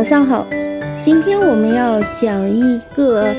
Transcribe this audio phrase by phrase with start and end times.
[0.00, 0.48] 早上好，
[1.02, 3.34] 今天我们要讲一个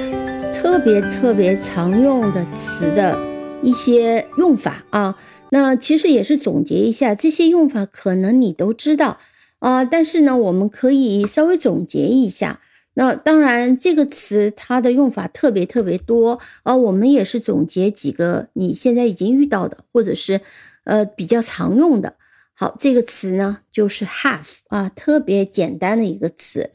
[0.53, 3.17] 特别特别常用的词的
[3.63, 5.17] 一些用法啊。
[5.49, 9.17] 那其实也是总结一下，这些用法可能你都知道
[9.57, 12.59] 啊，但是呢，我们可以稍微总结一下。
[12.93, 20.39] 那当然，这个词它的用法特别特别多啊，我们也是总结几个你现在已经遇到的，或者是
[20.83, 22.13] 呃比较常用的。
[22.61, 26.69] 好，这个词呢就是 have 啊，特别简单的一个词。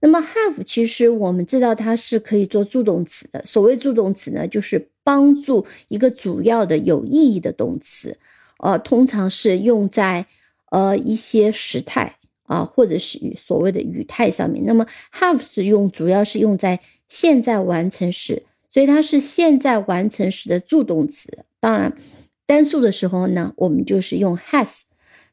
[0.00, 3.40] 那么 have 其实我们知道它是可以做助动词的。
[3.46, 8.18] 所谓助动词呢，就是帮助一个主要的有意义的动词，
[8.58, 10.26] 呃，通常是用在
[10.72, 14.64] 呃一些时态啊，或者是所谓的语态上面。
[14.66, 21.44] 那么 have 是用主要是用在现在完成时，所以它是现在完成时的助动词。
[21.60, 21.96] 当然，
[22.44, 24.80] 单数的时候呢，我们就是用 has。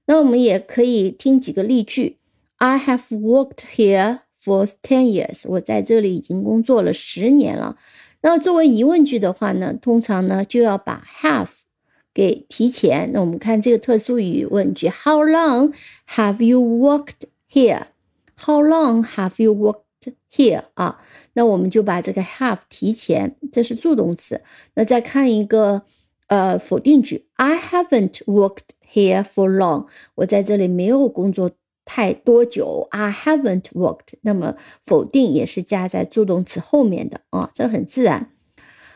[0.09, 2.17] 那我们也可以听几个例句。
[2.57, 5.43] I have worked here for ten years。
[5.47, 7.77] 我在这里已经工作了十年了。
[8.21, 11.49] 那作为疑问句的话呢，通常呢就要把 have
[12.11, 13.11] 给提前。
[13.13, 15.75] 那我们看这个特殊疑问句：How long
[16.07, 20.63] have you worked here？How long have you worked here？
[20.73, 20.99] 啊，
[21.33, 24.41] 那我们就把这个 have 提前，这是助动词。
[24.73, 25.83] 那再看一个
[26.29, 28.69] 呃否定句：I haven't worked。
[28.91, 29.85] Here for long，
[30.15, 31.51] 我在这里没有工作
[31.85, 32.87] 太多久。
[32.89, 38.31] I haven't worked，那么否定也是加在助动词后面的啊，这很自然。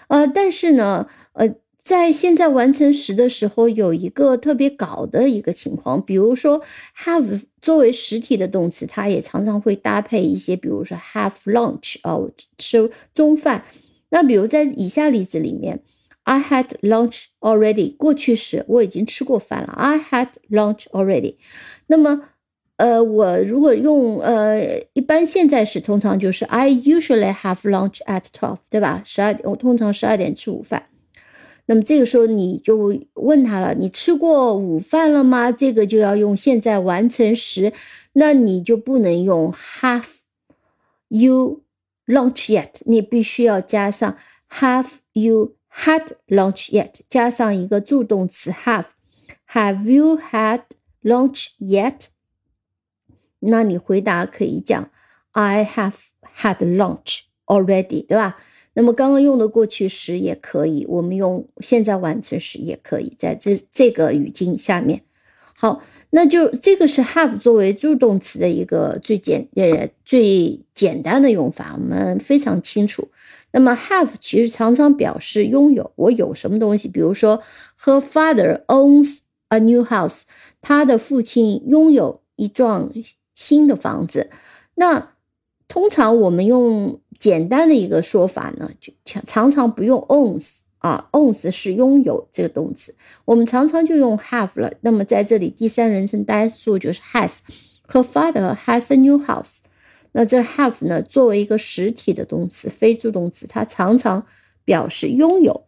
[0.08, 6.64] 呃，但是呢，呃，在现在完成时的时候，有一个特别搞的一个情况，比如说
[6.98, 12.18] have 作为实体的动词，它也常常会搭配一些，比如说 have lunch 啊，
[12.58, 13.66] 吃中饭。
[14.10, 15.84] 那比如在以下例子里面。
[16.26, 17.96] I had lunch already。
[17.98, 19.74] 过去时我已经吃过饭了。
[19.74, 21.36] I had lunch already。
[21.88, 22.22] 那么，
[22.78, 29.02] 呃，我如果用呃一般现在时，通常就是 I usually have lunch at twelve，对吧？
[29.04, 30.88] 十二点，我通常十二点吃午饭。
[31.66, 35.52] 那么这个时候你就问他了，你吃过午饭了吗？
[35.52, 37.74] 这个就要用现在完成时，
[38.14, 40.22] 那你就不能用 Have
[41.10, 41.64] you
[42.08, 42.82] lunch yet？
[42.86, 44.18] 你必须要加上
[44.50, 45.56] Have you。
[45.76, 47.02] Had lunch yet？
[47.10, 48.86] 加上一个助动词 have。
[49.52, 50.62] Have you had
[51.02, 52.08] lunch yet？
[53.40, 54.90] 那你回答可以讲
[55.32, 55.96] I have
[56.38, 58.38] had lunch already，对吧？
[58.76, 65.04] 那么刚刚用的过去时也可以，我们用现在完成时也可以，在这这个语境下面。
[65.56, 73.10] 好，那就这个是 have 作为助动词的一个最简呃最简单的用法，我们非常清楚。
[73.54, 77.42] 那么 have 其实常常表示拥有，我有什么东西，比如说
[77.82, 80.24] Her father owns a new house，
[80.62, 82.92] 他的父亲拥有一幢
[83.34, 84.30] 新的房子。
[84.76, 85.14] 那
[85.70, 90.60] 通常我们用简单的一个说法呢，就常常常不用 owns。
[90.80, 92.94] 啊，owns 是拥有这个动词，
[93.24, 94.70] 我们常常就用 have 了。
[94.82, 97.40] 那么在这里，第三人称单数就是 has。
[97.88, 99.60] Her father has a new house。
[100.14, 104.26] 那这 have 呢，作为一个实体的动词，非助动词，它常常
[104.64, 105.66] 表示拥有。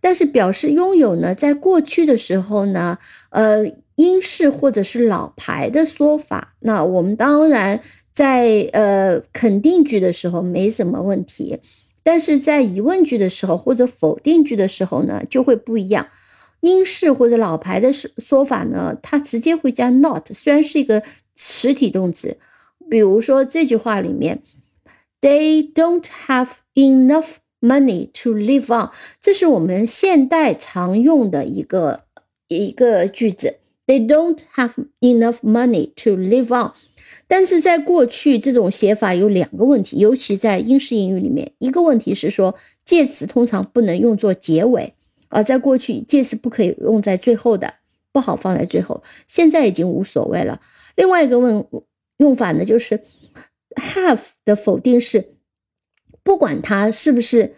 [0.00, 2.98] 但是表示拥有呢，在过去的时候呢，
[3.30, 3.64] 呃，
[3.96, 7.80] 英式或者是老牌的说法，那我们当然
[8.12, 11.58] 在呃肯定句的时候没什么问题。
[12.02, 16.06] 但是在疑问句的时候或者否定句的时候呢，就会不一样。
[16.60, 21.02] 英式或者老牌的说说法呢，它直接会加 not，虽然是一个
[21.36, 22.36] 实体动词。
[22.88, 24.42] 比如说这句话里面
[25.20, 28.90] ，They don't have enough money to live on，
[29.20, 32.04] 这是我们现代常用的一个
[32.48, 33.56] 一个句子。
[33.86, 36.72] They don't have enough money to live on。
[37.26, 44.94] 但是在过去，这种写法有两个问题，尤其在英式英语里面，一个问题是说介词通常不能用作结尾，
[45.28, 47.74] 而在过去介词不可以用在最后的，
[48.12, 49.02] 不好放在最后。
[49.26, 50.60] 现在已经无所谓了。
[50.94, 51.64] 另外一个问
[52.18, 53.00] 用法呢，就是
[53.74, 55.34] have 的否定是，
[56.22, 57.54] 不管它是不是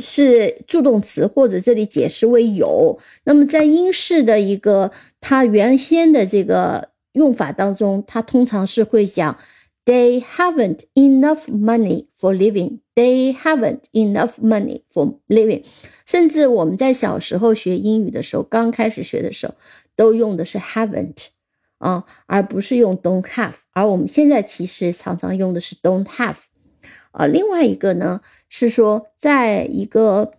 [0.00, 6.92] 是助动词，或者这里解释为有，那么在英式的一个它原先的这个。
[7.14, 9.38] 用法当中，它通常是会讲
[9.84, 15.62] "They haven't enough money for living." They haven't enough money for living.
[16.04, 19.54] 甚至我们在小时候学英语的时候，刚开始学的时候，
[19.94, 21.26] 都用的是 haven't
[21.84, 23.56] 啊，而不是用 don't have。
[23.72, 26.38] 而我们现在其实常常用的是 don't have
[27.12, 27.26] 啊。
[27.26, 30.32] 另外一个呢，是说在一个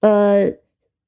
[0.00, 0.52] 呃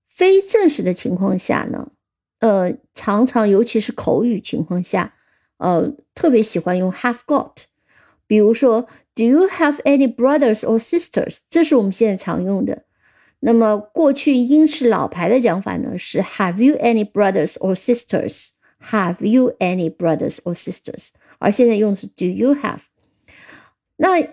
[0.05, 1.93] 非正式的情况下呢。
[2.41, 5.15] 呃，常常尤其是口语情况下，
[5.56, 7.65] 呃，特别喜欢用 have got。
[8.27, 8.83] 比如说
[9.15, 11.38] ，Do you have any brothers or sisters？
[11.49, 12.85] 这是我们现在常用的。
[13.41, 18.56] 那么过去英式老牌的讲法呢是 Have you any brothers or sisters？
[18.86, 21.10] sisters？Have you any brothers or sisters？
[21.40, 22.80] 而现在用的是 Do you have？
[23.98, 24.28] 那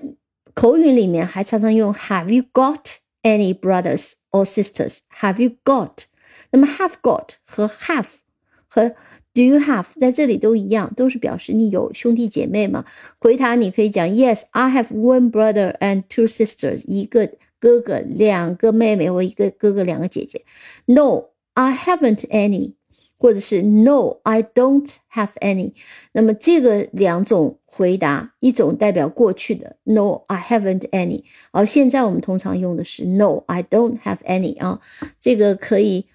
[0.54, 6.04] 口语里面还常常用 Have you got any brothers or sisters？Have you got？
[6.50, 8.20] 那么 have got 和 have
[8.66, 8.94] 和
[9.34, 12.84] do you have 在这里都一样，都是表示你有兄弟姐妹嘛。
[13.20, 17.30] 回答你可以讲 Yes, I have one brother and two sisters，一个
[17.60, 20.44] 哥哥，两个妹妹，或一个哥哥，两个姐姐。
[20.86, 22.74] No, I haven't any，
[23.23, 25.71] 或者是 No, I don't have any。
[26.11, 34.81] 那么这个两种回答，一种代表过去的 No, I haven't any，而现在我们通常用的是 No, I don't have any 啊，
[35.21, 36.07] 这个可以。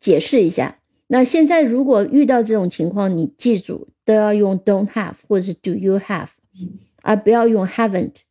[0.00, 0.78] 解释一下，
[1.08, 6.30] 那现在如果遇到这种情况，你记住都要用 don't have 或者是 do you have，
[7.02, 8.22] 而不要用 haven't。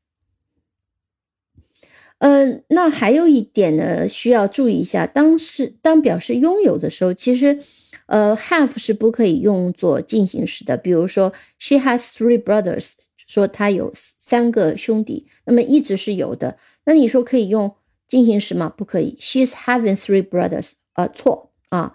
[2.24, 7.60] 嗯，那还有一点呢，需要注意一下，当是当表示拥有的时候，其实
[8.06, 10.78] 呃 have 是不可以用作进行时的。
[10.78, 12.94] 比如说 she has three brothers，
[13.28, 16.58] 说她有三个兄弟，那么一直是有的。
[16.86, 17.76] 那你说可以用
[18.08, 18.70] 进行时吗？
[18.70, 20.72] 不可以，she's having three brothers。
[20.94, 21.94] 呃，错啊。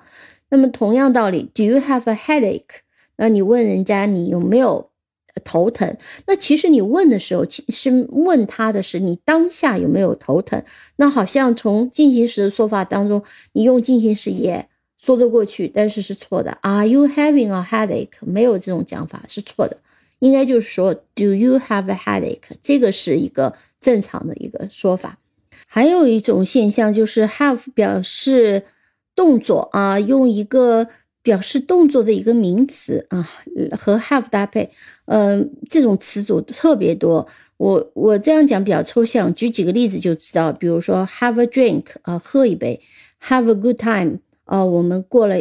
[0.51, 2.83] 那么同样道理，Do you have a headache？
[3.17, 4.91] 那你问人家你有没有
[5.45, 5.97] 头疼？
[6.27, 10.63] 那其实你问的时候，其实问他的是你当下有没有头疼。
[10.97, 13.23] 那好像从进行时的说法当中，
[13.53, 14.69] 你用进行时也
[15.01, 16.59] 说得过去，但是是错的。
[16.63, 18.19] Are you having a headache？
[18.21, 19.77] 没有这种讲法，是错的。
[20.19, 22.57] 应该就是说，Do you have a headache？
[22.63, 25.19] 这个是一个正常的一个说法。
[25.67, 28.65] 还有一种现象就是 have 表示。
[29.19, 30.87] 动作啊，用一个
[31.29, 33.29] 表示动作的一个名词啊，
[33.79, 34.71] 和 have 搭配，
[35.05, 37.29] 嗯，这种词组特别多。
[37.59, 40.51] 我我这样讲比较抽象，举几个例子就知道。
[40.51, 42.81] 比如说 have a drink 啊，喝一杯
[43.23, 45.35] ；have a good time 啊，我们过了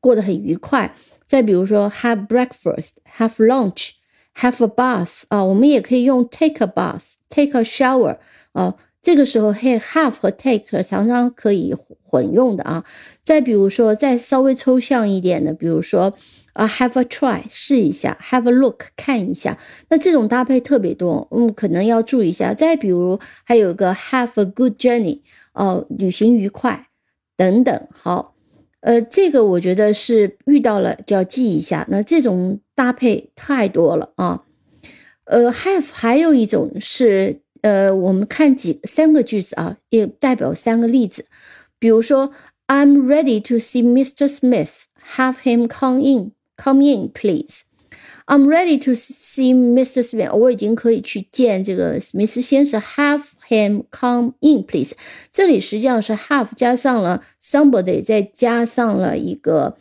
[0.00, 0.94] 过得很愉快。
[1.26, 8.16] 再比如说 have breakfast，have lunch，have a bath 啊，我们也可以用 take a bath，take a shower
[8.52, 8.74] 啊。
[9.02, 12.84] 这个时候，have 和 take 常常可以混用的啊。
[13.24, 16.14] 再比如说，再稍微抽象一点的，比如说
[16.52, 19.58] 啊，have a try 试一下，have a look 看一下。
[19.88, 22.54] 那这种搭配特别多，嗯，可能要注意一下。
[22.54, 25.22] 再比如，还有个 have a good journey
[25.52, 26.86] 哦，旅行愉快
[27.36, 27.88] 等等。
[27.90, 28.36] 好，
[28.82, 31.84] 呃，这个我觉得是遇到了就要记一下。
[31.90, 34.44] 那这种搭配太多了啊。
[35.24, 37.41] 呃，have 还有一种是。
[37.62, 41.26] 呃，我们看几三个句子啊，也代表三个例子。
[41.78, 42.32] 比如说
[42.66, 44.28] ，I'm ready to see Mr.
[44.28, 44.84] Smith.
[45.16, 47.62] Have him come in, come in, please.
[48.26, 50.02] I'm ready to see Mr.
[50.02, 50.34] Smith.
[50.34, 52.80] 我已经可以去见这个史密斯先生。
[52.80, 54.92] Have him come in, please.
[55.32, 59.76] 这里实际上是 have 加上了 somebody，再加上了一个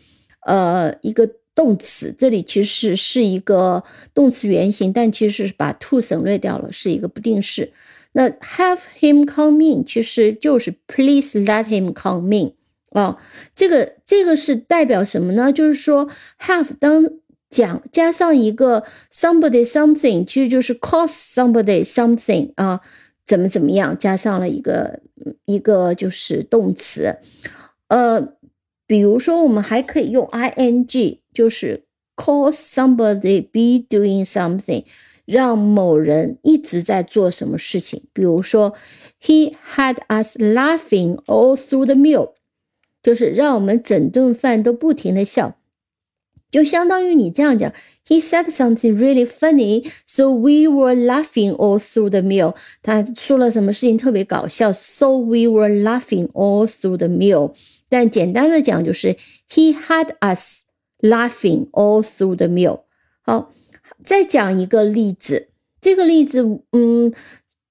[0.45, 1.30] 呃一个。
[1.61, 3.83] 动词这里其实是一个
[4.15, 7.71] 动词原形，但其实是把 to 省略掉了，是一个不定式。
[8.13, 12.53] 那 have him come in 其实就是 please let him come in
[12.89, 13.19] 啊，
[13.53, 15.53] 这个这个是代表什么呢？
[15.53, 17.07] 就是说 have 当
[17.51, 22.81] 讲加上一个 somebody something，其实就是 cause somebody something 啊，
[23.27, 24.99] 怎么怎么样，加上了一个
[25.45, 27.18] 一个就是动词，
[27.89, 28.33] 呃。
[28.91, 31.84] 比如说，我们还可以用 ing，就是
[32.15, 34.84] cause somebody be doing something，
[35.24, 38.05] 让某人一直在做什么事情。
[38.12, 38.74] 比如说，
[39.20, 42.32] He had us laughing all through the meal，
[43.03, 45.56] 就是让我们整顿饭都不停的笑。
[46.53, 47.72] 就相当于你这样讲，
[48.06, 52.55] He said something really funny, so we were laughing all through the meal。
[52.82, 57.53] 他说了什么事情特别搞笑，so we were laughing all through the meal。
[57.92, 59.18] 但简单的讲就是
[59.48, 60.64] He had us
[61.00, 62.86] laughing all through the meal。
[63.21, 63.54] 好，
[64.04, 67.14] 再讲一个例子，这个例子，嗯，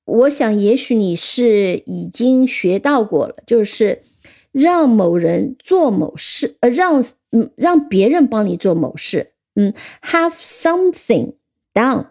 [0.05, 4.03] 我想也许你是已经学到过了，就是
[4.53, 7.03] 让某人做某事，呃，让。
[7.33, 9.73] 嗯，让别人帮你做某事，嗯
[10.03, 11.35] ，have something
[11.73, 12.09] done。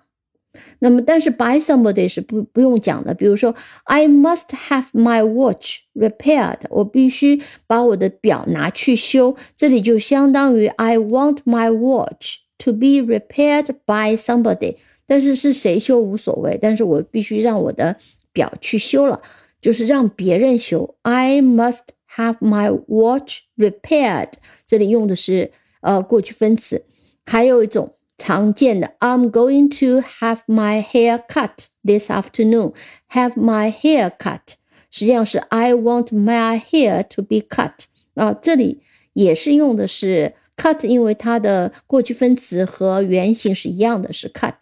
[0.79, 3.13] 那么，但是 by somebody 是不不用讲的。
[3.13, 3.53] 比如说
[3.83, 6.59] ，I must have my watch repaired。
[6.69, 9.35] 我必须把我的表拿去修。
[9.55, 14.77] 这里就相当于 I want my watch to be repaired by somebody。
[15.05, 17.97] 但是是谁修无所谓，但是我必须让我的
[18.31, 19.21] 表去修了，
[19.61, 20.95] 就是让别人修。
[21.03, 21.81] I must。
[22.17, 24.31] Have my watch repaired？
[24.65, 25.51] 这里用的是
[25.81, 26.83] 呃过去分词。
[27.27, 32.73] 还有一种常见的 I'm going to have my hair cut this afternoon.
[33.11, 34.55] Have my hair cut，
[34.91, 37.85] 实际上是 I want my hair to be cut
[38.15, 38.83] 啊，这里
[39.13, 44.55] 也是用的是 cut，因为它的过去分词和原型是一样的，是 cut。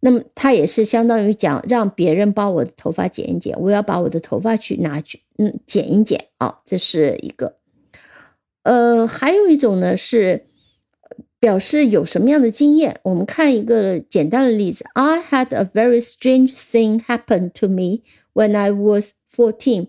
[0.00, 7.56] 那么它也是相当于讲让别人帮我的头发剪一剪，我要把我的头发去拿去嗯剪一剪啊，这是一个。
[8.62, 10.46] 呃，还有一种呢是。
[11.39, 12.99] 表示有什么样的经验？
[13.03, 14.85] 我们看一个简单的例子。
[14.93, 18.01] I had a very strange thing happen to me
[18.33, 19.87] when I was fourteen。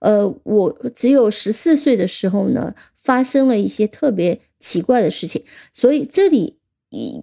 [0.00, 5.44] 呃，我只有十四岁的时候呢，发生了一些特别奇怪的事情。
[5.72, 6.58] 所以这里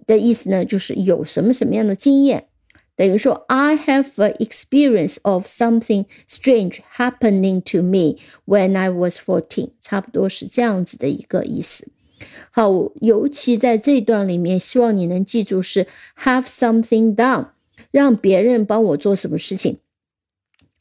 [0.06, 2.48] 的意思呢，就是有什么什么样的经验，
[2.94, 11.88] 等于说 I have an experience of something strange happening to me when I was fourteen，差不多是这样子的一个意思。
[12.51, 15.87] 好，尤其在这段里面，希望你能记住是
[16.21, 17.47] have something done，
[17.91, 19.77] 让别人帮我做什么事情。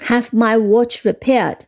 [0.00, 1.59] Have my watch repaired，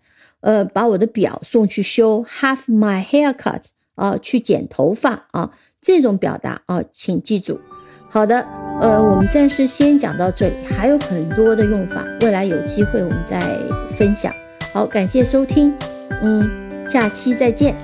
[0.40, 2.24] 呃，把我的表送去修。
[2.40, 7.60] Have my hair cut，啊，去剪头发啊，这种表达啊，请记住。
[8.08, 8.40] 好的，
[8.80, 13.40] 呃，我们暂时先讲到这里，还有很多的用法，未来有机会我们再
[13.96, 14.32] 分享。
[14.72, 15.72] 好，感谢收听，
[16.22, 17.74] 嗯，下期再见。